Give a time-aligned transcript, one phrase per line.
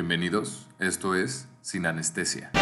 [0.00, 2.52] Bienvenidos, esto es Sin Anestesia.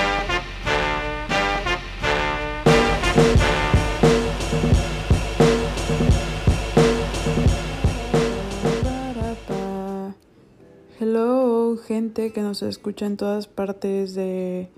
[10.99, 14.71] Hello, gente que nos escucha en todas partes de...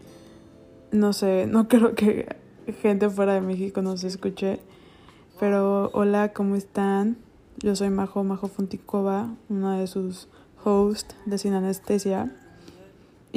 [0.90, 2.26] No sé, no creo que
[2.82, 4.58] gente fuera de México nos escuche.
[5.38, 7.18] Pero hola, ¿cómo están?
[7.58, 10.26] Yo soy Majo, Majo Fonticova, una de sus
[10.64, 12.34] hosts de Sin Anestesia.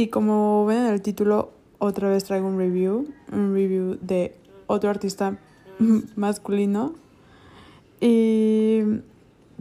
[0.02, 4.90] Y como ven en el título, otra vez traigo un review, un review de otro
[4.90, 5.38] artista
[6.16, 6.96] masculino.
[8.00, 8.82] Y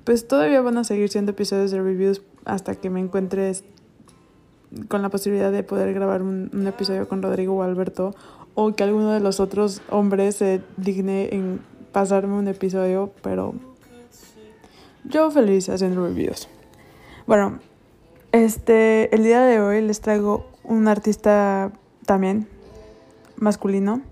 [0.04, 3.64] pues todavía van a seguir siendo episodios de reviews hasta que me encuentres
[4.88, 8.14] con la posibilidad de poder grabar un, un, episodio con Rodrigo o Alberto
[8.54, 11.60] o que alguno de los otros hombres se digne en
[11.92, 13.52] pasarme un episodio, pero
[15.04, 16.48] yo feliz haciendo reviews.
[17.26, 17.58] Bueno,
[18.32, 21.72] este, el día de hoy les traigo un artista
[22.06, 22.46] también
[23.36, 24.02] masculino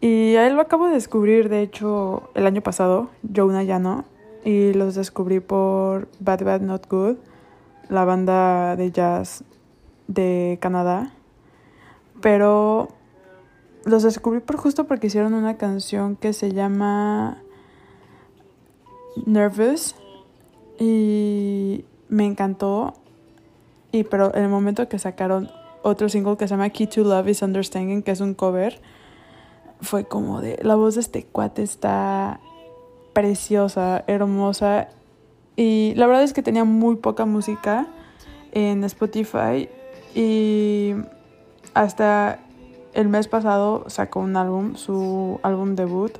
[0.00, 4.04] y a él lo acabo de descubrir, de hecho, el año pasado, Jonah Yano,
[4.44, 7.16] y los descubrí por Bad Bad Not Good
[7.88, 9.44] la banda de jazz
[10.06, 11.14] de Canadá.
[12.20, 12.88] Pero
[13.86, 17.42] los descubrí por justo porque hicieron una canción que se llama
[19.24, 19.94] Nervous
[20.78, 22.92] y me encantó.
[23.94, 27.28] Y pero en el momento que sacaron otro single que se llama Key to Love
[27.28, 28.80] is Understanding, que es un cover,
[29.80, 32.40] fue como de la voz de este cuate está
[33.12, 34.88] preciosa, hermosa
[35.54, 37.86] y la verdad es que tenía muy poca música
[38.50, 39.68] en Spotify
[40.12, 40.94] y
[41.72, 42.40] hasta
[42.94, 46.18] el mes pasado sacó un álbum, su álbum debut,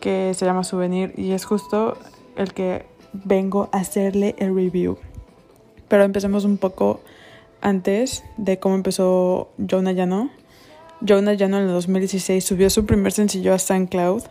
[0.00, 1.96] que se llama Souvenir y es justo
[2.34, 4.98] el que vengo a hacerle el review.
[5.92, 7.02] Pero empecemos un poco
[7.60, 10.30] antes de cómo empezó Jonah Llano.
[11.06, 14.22] Jonah Llano en el 2016 subió su primer sencillo a SoundCloud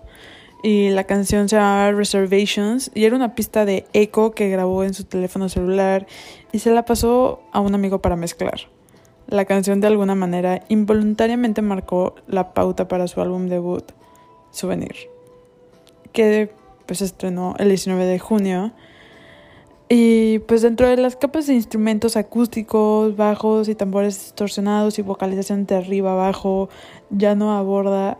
[0.63, 4.95] y la canción se llamaba Reservations y era una pista de eco que grabó en
[4.95, 6.07] su teléfono celular
[6.51, 8.61] y se la pasó a un amigo para mezclar.
[9.27, 13.83] La canción de alguna manera involuntariamente marcó la pauta para su álbum debut,
[14.49, 14.95] Souvenir,
[16.11, 16.51] que
[16.87, 18.71] pues estrenó el 19 de junio.
[19.93, 25.65] Y pues dentro de las capas de instrumentos acústicos, bajos y tambores distorsionados y vocalización
[25.65, 26.69] de arriba abajo,
[27.09, 28.17] ya no aborda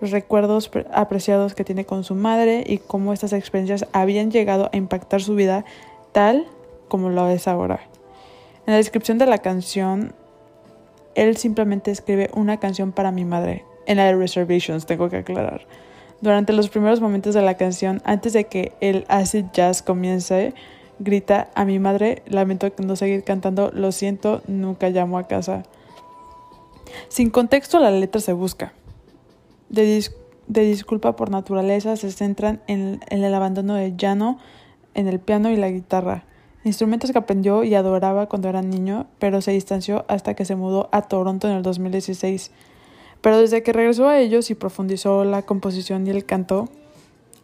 [0.00, 4.78] los recuerdos apreciados que tiene con su madre y cómo estas experiencias habían llegado a
[4.78, 5.66] impactar su vida
[6.12, 6.46] tal
[6.88, 7.80] como lo es ahora.
[8.66, 10.14] En la descripción de la canción,
[11.14, 15.66] él simplemente escribe una canción para mi madre, en la Reservations, tengo que aclarar.
[16.22, 20.54] Durante los primeros momentos de la canción, antes de que el acid jazz comience,
[21.00, 25.64] grita a mi madre, lamento no seguir cantando, lo siento, nunca llamo a casa.
[27.08, 28.72] Sin contexto la letra se busca
[29.70, 30.04] de,
[30.48, 34.38] de disculpa por naturaleza se centran en, el abandono de llano
[34.94, 36.24] en el piano y la guitarra,
[36.64, 40.88] instrumentos que aprendió y adoraba cuando era niño, pero se distanció hasta que se mudó
[40.92, 42.50] a Toronto en el 2016.
[43.20, 46.68] Pero desde que regresó a ellos y profundizó la composición y el canto,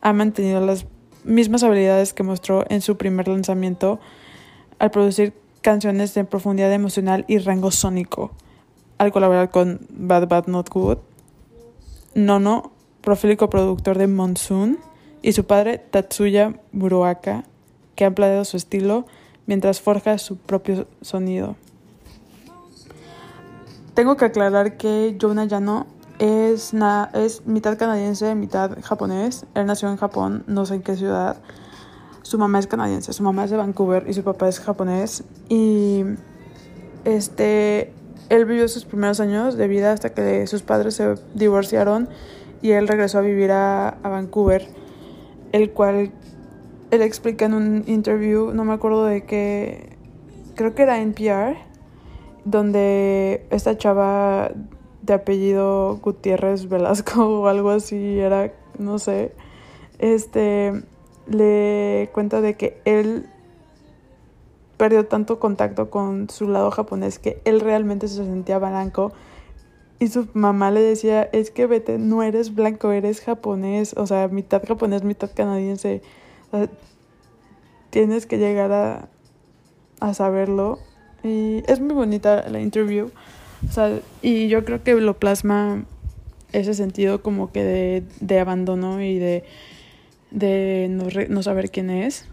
[0.00, 0.86] ha mantenido las
[1.26, 4.00] mismas habilidades que mostró en su primer lanzamiento
[4.78, 8.30] al producir canciones de profundidad emocional y rango sónico,
[8.98, 10.98] al colaborar con Bad Bad Not Good,
[12.14, 14.78] Nono, profílico productor de Monsoon,
[15.22, 17.44] y su padre Tatsuya Muroaka,
[17.96, 19.06] que ha empleado su estilo
[19.46, 21.56] mientras forja su propio sonido.
[23.94, 25.86] Tengo que aclarar que Jonah Yano
[26.18, 26.74] es,
[27.14, 29.46] es mitad canadiense, mitad japonés.
[29.54, 31.36] Él nació en Japón, no sé en qué ciudad.
[32.22, 35.24] Su mamá es canadiense, su mamá es de Vancouver y su papá es japonés.
[35.48, 36.04] Y
[37.04, 37.92] este
[38.28, 42.08] él vivió sus primeros años de vida hasta que sus padres se divorciaron
[42.60, 44.66] y él regresó a vivir a, a Vancouver,
[45.52, 46.10] el cual
[46.90, 49.96] él explica en un interview, no me acuerdo de qué,
[50.56, 51.56] creo que era NPR,
[52.44, 54.50] donde esta chava
[55.06, 59.32] de apellido Gutiérrez Velasco o algo así era, no sé,
[59.98, 60.82] este
[61.26, 63.26] le cuenta de que él
[64.76, 69.12] perdió tanto contacto con su lado japonés que él realmente se sentía blanco.
[69.98, 74.28] Y su mamá le decía, es que vete, no eres blanco, eres japonés, o sea,
[74.28, 76.02] mitad japonés, mitad canadiense.
[77.88, 79.08] tienes que llegar a,
[80.00, 80.78] a saberlo.
[81.22, 83.10] Y es muy bonita la interview.
[83.68, 85.84] O sea, y yo creo que lo plasma
[86.52, 89.44] ese sentido como que de, de abandono y de,
[90.30, 92.26] de no, no saber quién es.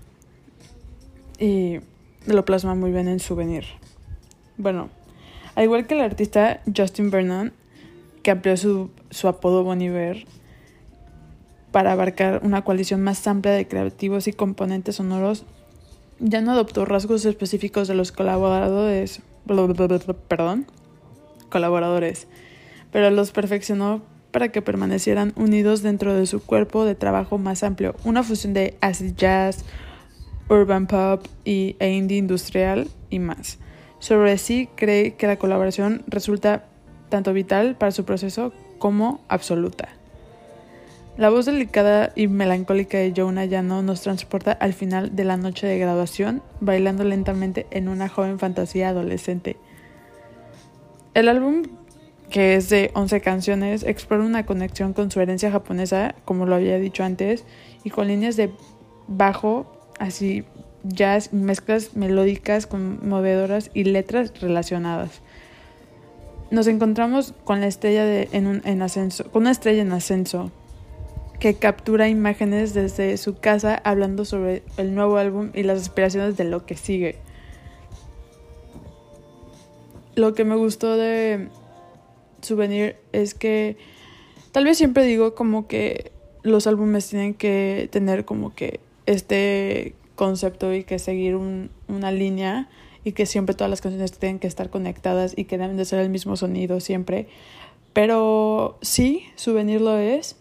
[1.39, 1.80] Y
[2.25, 3.65] lo plasma muy bien en Souvenir.
[4.57, 4.89] Bueno,
[5.56, 7.53] al igual que el artista Justin Vernon,
[8.21, 10.25] que amplió su, su apodo Boniver
[11.71, 15.44] para abarcar una coalición más amplia de creativos y componentes sonoros,
[16.19, 19.21] ya no adoptó rasgos específicos de los colaboradores,
[20.27, 20.68] perdón,
[21.53, 22.27] colaboradores,
[22.91, 24.01] pero los perfeccionó
[24.31, 28.75] para que permanecieran unidos dentro de su cuerpo de trabajo más amplio, una fusión de
[28.81, 29.63] acid jazz,
[30.50, 33.59] urban pop y, e indie industrial y más.
[34.00, 36.65] Sobre sí cree que la colaboración resulta
[37.09, 39.89] tanto vital para su proceso como absoluta.
[41.15, 45.67] La voz delicada y melancólica de Jonah Yano nos transporta al final de la noche
[45.67, 49.57] de graduación, bailando lentamente en una joven fantasía adolescente.
[51.13, 51.63] El álbum,
[52.30, 56.80] que es de 11 canciones, explora una conexión con su herencia japonesa, como lo había
[56.80, 57.45] dicho antes,
[57.83, 58.51] y con líneas de
[59.07, 59.65] bajo,
[60.00, 60.44] así
[60.83, 65.21] jazz, mezclas melódicas conmovedoras y letras relacionadas.
[66.51, 70.51] Nos encontramos con la estrella de, en, un, en ascenso, con una estrella en ascenso
[71.39, 76.45] que captura imágenes desde su casa hablando sobre el nuevo álbum y las aspiraciones de
[76.45, 77.18] lo que sigue.
[80.15, 81.50] Lo que me gustó de
[82.42, 83.77] Souvenir es que
[84.51, 86.12] tal vez siempre digo como que
[86.44, 92.69] los álbumes tienen que tener como que este concepto y que seguir un, una línea
[93.04, 96.00] y que siempre todas las canciones tienen que estar conectadas y que deben de ser
[96.00, 97.27] el mismo sonido siempre.
[97.94, 100.38] Pero sí, Souvenir lo es.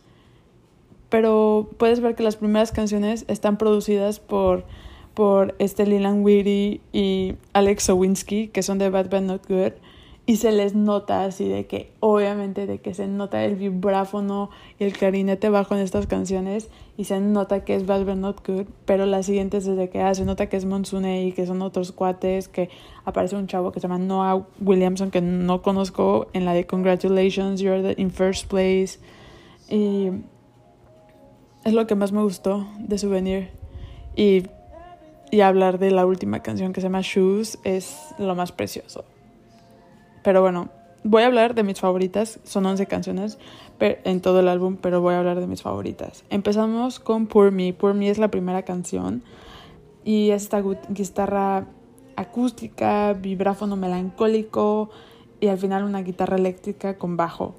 [1.08, 4.64] Pero puedes ver que las primeras canciones están producidas por,
[5.14, 9.72] por este Leland Weary y Alex Owinski, que son de Bad Bad Not Good
[10.24, 14.84] y se les nota así de que obviamente de que se nota el vibráfono y
[14.84, 18.66] el clarinete bajo en estas canciones y se nota que es Bad But Not Good,
[18.84, 21.90] pero las siguientes desde que ah, se nota que es Monsune y que son otros
[21.90, 22.70] cuates, que
[23.04, 27.60] aparece un chavo que se llama Noah Williamson que no conozco en la de Congratulations,
[27.60, 29.00] You're the, in First Place
[29.68, 30.10] y
[31.64, 33.50] es lo que más me gustó de Souvenir
[34.14, 34.44] y,
[35.32, 39.06] y hablar de la última canción que se llama Shoes es lo más precioso.
[40.22, 40.68] Pero bueno,
[41.04, 42.38] voy a hablar de mis favoritas.
[42.44, 43.38] Son 11 canciones
[43.80, 46.22] en todo el álbum, pero voy a hablar de mis favoritas.
[46.28, 47.72] Empezamos con Pour Me.
[47.72, 49.22] Pour Me es la primera canción.
[50.04, 51.66] Y es esta guitarra
[52.14, 54.90] acústica, vibráfono melancólico
[55.40, 57.54] y al final una guitarra eléctrica con bajo.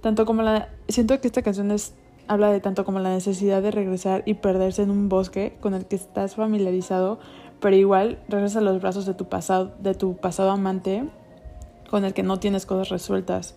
[0.00, 0.70] Tanto como la...
[0.88, 1.94] Siento que esta canción es,
[2.28, 5.86] habla de tanto como la necesidad de regresar y perderse en un bosque con el
[5.86, 7.18] que estás familiarizado,
[7.60, 11.04] pero igual regresa a los brazos de tu pasado, de tu pasado amante
[11.90, 13.56] con el que no tienes cosas resueltas.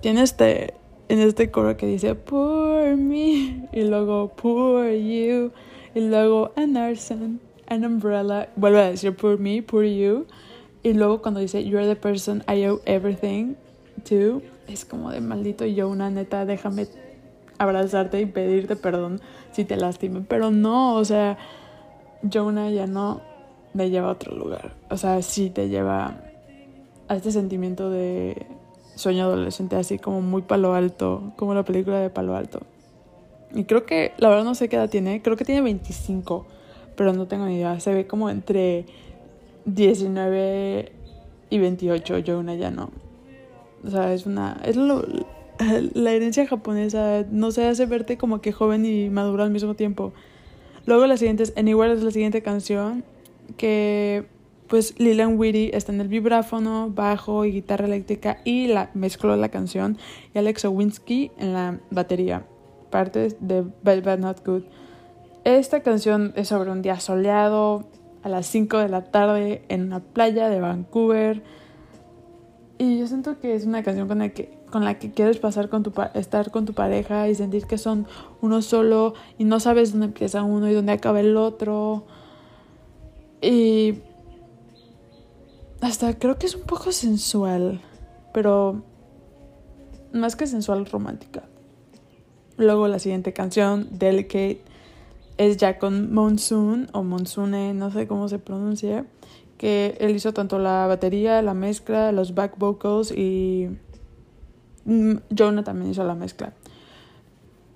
[0.00, 0.74] Tiene este,
[1.08, 5.52] en este coro que dice, Poor me, y luego Poor you,
[5.94, 10.26] y luego an arson, an umbrella, vuelve a decir Poor me, Poor you,
[10.82, 13.56] y luego cuando dice You're the person I owe everything
[14.08, 16.86] to, es como de maldito yo, una neta, déjame
[17.60, 19.20] abrazarte y pedirte perdón
[19.52, 20.22] si te lastime.
[20.26, 21.36] Pero no, o sea,
[22.22, 23.20] Jonah ya no
[23.74, 24.72] me lleva a otro lugar.
[24.88, 26.22] O sea, sí te lleva
[27.08, 28.46] a este sentimiento de
[28.94, 32.60] sueño adolescente, así como muy palo alto, como la película de palo alto.
[33.54, 36.46] Y creo que, la verdad no sé qué edad tiene, creo que tiene 25,
[36.96, 37.78] pero no tengo ni idea.
[37.78, 38.86] Se ve como entre
[39.66, 40.92] 19
[41.50, 42.90] y 28, yo una ya no.
[43.84, 44.60] O sea, es una...
[44.64, 44.76] Es
[45.94, 50.12] la herencia japonesa, no se hace verte como que joven y maduro al mismo tiempo.
[50.86, 53.04] Luego la siguiente es Anywhere, es la siguiente canción
[53.56, 54.26] que
[54.68, 59.48] pues Leland Whitty está en el vibráfono, bajo y guitarra eléctrica y la mezcló la
[59.48, 59.98] canción
[60.32, 62.46] y Alex Owinski en la batería,
[62.90, 64.62] parte de Bad Bad Not Good.
[65.42, 67.88] Esta canción es sobre un día soleado
[68.22, 71.42] a las 5 de la tarde en una playa de Vancouver
[72.78, 75.68] y yo siento que es una canción con la que con la que quieres pasar
[75.68, 78.06] con tu estar con tu pareja y sentir que son
[78.40, 82.04] uno solo y no sabes dónde empieza uno y dónde acaba el otro.
[83.42, 84.00] Y
[85.80, 87.80] hasta creo que es un poco sensual,
[88.32, 88.82] pero
[90.12, 91.44] más que sensual, romántica.
[92.56, 94.62] Luego la siguiente canción, Delicate,
[95.38, 99.06] es ya con Monsoon o Monsune, no sé cómo se pronuncia,
[99.56, 103.68] que él hizo tanto la batería, la mezcla, los back vocals y
[104.84, 106.52] Jonah también hizo la mezcla.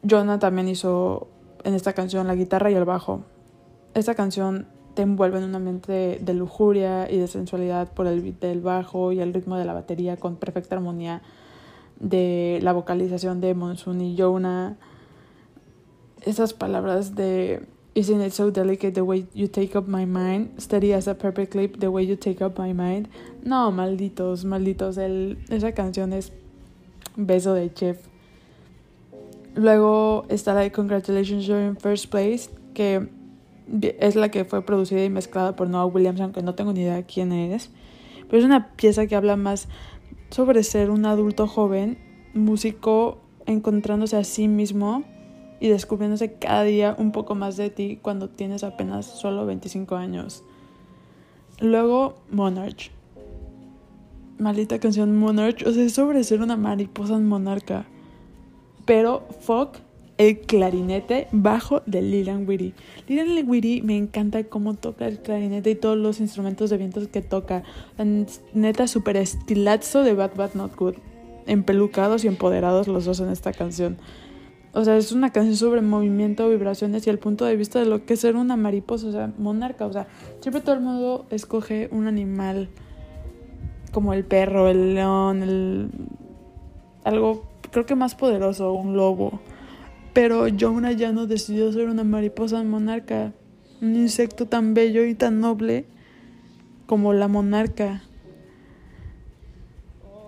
[0.08, 1.28] Jonah también hizo
[1.64, 3.24] en esta canción la guitarra y el bajo.
[3.94, 8.40] Esta canción te envuelve en un ambiente de, lujuria y de sensualidad por el beat
[8.40, 11.22] del bajo y el ritmo de la batería con perfecta armonía
[11.98, 14.76] de la vocalización de Monsoon y Jonah.
[16.22, 20.60] Esas palabras de Isn't it so delicate the way you take up my mind?
[20.60, 23.08] Steady as a perfect clip, the way you take up my mind.
[23.44, 24.98] No, malditos, malditos.
[24.98, 26.32] El, esa canción es
[27.16, 27.98] beso de chef.
[29.54, 33.08] Luego está la de Congratulations You're in First Place, que
[34.00, 37.02] es la que fue producida y mezclada por Noah Williams, aunque no tengo ni idea
[37.04, 37.70] quién es.
[38.26, 39.68] Pero es una pieza que habla más
[40.30, 41.98] sobre ser un adulto joven,
[42.34, 45.04] músico, encontrándose a sí mismo
[45.60, 50.42] y descubriéndose cada día un poco más de ti cuando tienes apenas solo 25 años.
[51.60, 52.90] Luego, Monarch.
[54.38, 55.64] Maldita canción Monarch.
[55.66, 57.86] O sea, es sobre ser una mariposa monarca.
[58.84, 59.78] Pero, fuck,
[60.18, 62.74] el clarinete bajo de Lilian Whitty.
[63.08, 67.22] Lilian Whitty me encanta cómo toca el clarinete y todos los instrumentos de vientos que
[67.22, 67.64] toca.
[68.52, 70.94] neta, super estilazo de Bad Bad Not Good.
[71.46, 73.98] Empelucados y empoderados los dos en esta canción.
[74.72, 78.04] O sea, es una canción sobre movimiento, vibraciones y el punto de vista de lo
[78.04, 79.86] que es ser una mariposa, o sea, monarca.
[79.86, 80.08] O sea,
[80.40, 82.68] siempre todo el mundo escoge un animal
[83.94, 85.88] como el perro, el león, el...
[87.04, 89.40] algo creo que más poderoso, un lobo.
[90.12, 93.32] Pero Jonah ya no decidió ser una mariposa monarca,
[93.80, 95.86] un insecto tan bello y tan noble
[96.86, 98.02] como la monarca.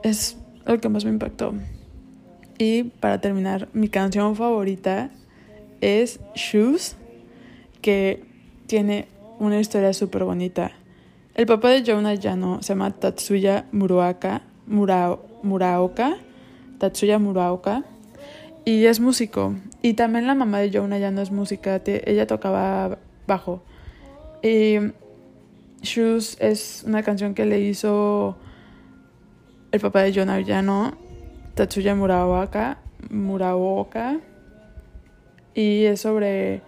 [0.02, 1.52] Es lo que más me impactó.
[2.58, 5.10] Y para terminar, mi canción favorita
[5.80, 6.96] es Shoes,
[7.82, 8.24] que
[8.66, 9.08] tiene
[9.38, 10.72] una historia súper bonita.
[11.36, 16.16] El papá de Jonah Yano se llama Tatsuya Muraoka, Muraoka,
[16.78, 17.84] Tatsuya Muraoka,
[18.64, 19.54] y es músico.
[19.82, 23.62] Y también la mamá de Jonah ya no es música, ella tocaba bajo.
[24.42, 24.76] Y
[25.82, 28.38] Shoes es una canción que le hizo
[29.72, 30.96] el papá de Jonah Yano,
[31.54, 32.78] Tatsuya Muraoka,
[33.10, 34.20] Muraoka.
[35.54, 36.62] Y es sobre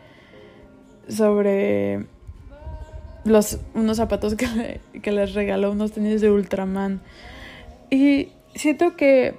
[1.08, 2.17] sobre
[3.28, 7.00] los unos zapatos que, que les regaló unos tenis de Ultraman.
[7.90, 9.35] Y siento que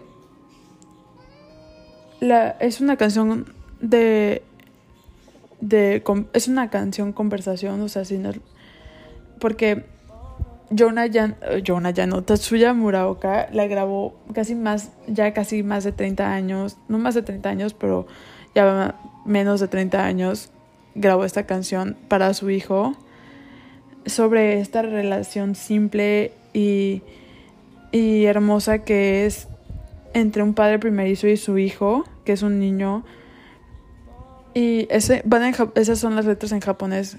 [2.20, 4.44] la, es una canción de,
[5.62, 6.04] de
[6.34, 8.28] es una canción conversación, o sea, sin
[9.40, 9.86] porque
[10.78, 15.92] Jonah ya, Jonah ya no, Tatsuya Muraoka la grabó casi más, ya casi más de
[15.92, 18.06] 30 años, no más de 30 años, pero
[18.54, 20.52] ya menos de 30 años
[20.96, 22.96] grabó esta canción para su hijo
[24.10, 27.02] sobre esta relación simple y,
[27.92, 29.48] y hermosa que es
[30.14, 33.04] entre un padre primerizo y su hijo, que es un niño.
[34.54, 37.18] Y ese, van en, esas son las letras en japonés.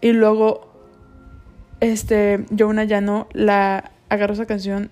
[0.00, 0.72] Y luego,
[1.80, 4.90] este, Yona Yano la agarró esa canción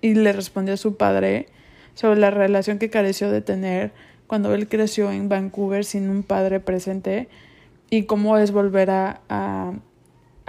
[0.00, 1.48] y le respondió a su padre
[1.94, 3.92] sobre la relación que careció de tener
[4.26, 7.28] cuando él creció en Vancouver sin un padre presente
[7.90, 9.72] y cómo es volver a, a,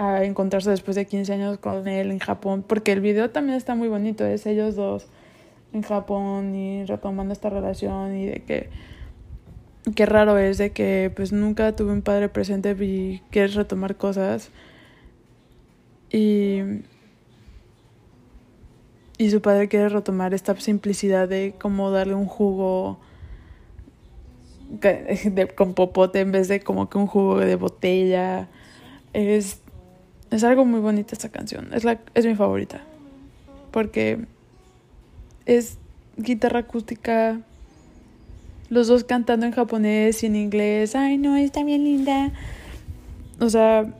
[0.02, 3.74] a encontrarse después de 15 años con él en Japón, porque el video también está
[3.74, 5.06] muy bonito, es ellos dos
[5.72, 8.68] en Japón y retomando esta relación y de que
[9.94, 14.50] qué raro es de que pues nunca tuve un padre presente y quieres retomar cosas.
[16.10, 16.60] Y
[19.22, 22.98] y su padre quiere retomar esta simplicidad de cómo darle un jugo
[24.80, 28.48] de, con popote en vez de como que un jugo de botella.
[29.12, 29.60] Es
[30.32, 32.82] es algo muy bonito esta canción es la es mi favorita
[33.70, 34.26] porque
[35.46, 35.78] es
[36.16, 37.40] guitarra acústica,
[38.68, 40.94] los dos cantando en japonés y en inglés.
[40.94, 42.30] Ay, no, está bien linda.
[43.40, 43.92] O sea,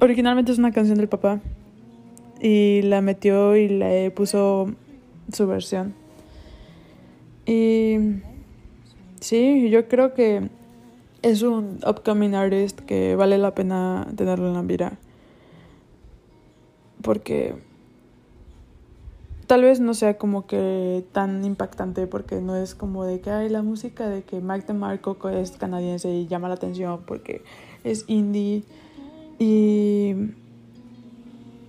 [0.00, 1.40] originalmente es una canción del papá
[2.40, 4.72] y la metió y le puso
[5.32, 5.94] su versión.
[7.46, 7.96] Y
[9.20, 10.48] sí, yo creo que
[11.22, 14.98] es un upcoming artist que vale la pena tenerlo en la mira.
[17.02, 17.54] Porque
[19.48, 23.48] tal vez no sea como que tan impactante porque no es como de que hay
[23.48, 27.42] la música de que Mike DeMarco es canadiense y llama la atención porque
[27.82, 28.62] es indie
[29.38, 30.14] y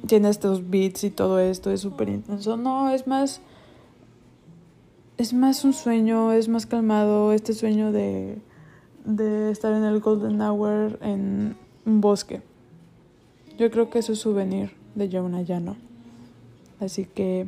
[0.08, 2.58] tiene estos beats y todo esto es súper intenso.
[2.58, 3.42] No, es más
[5.18, 8.38] es más un sueño, es más calmado este sueño de
[9.06, 11.56] de estar en el Golden Hour en
[11.86, 12.42] un bosque.
[13.58, 15.76] Yo creo que eso es souvenir de Jonah Llano.
[16.80, 17.48] Así que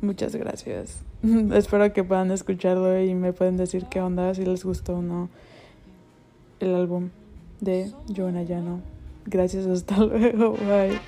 [0.00, 1.02] Muchas gracias.
[1.54, 5.28] Espero que puedan escucharlo y me pueden decir qué onda, si les gustó o no
[6.60, 7.10] el álbum
[7.60, 8.80] de Joana Llano.
[9.26, 10.52] Gracias, hasta luego.
[10.52, 11.00] Bye.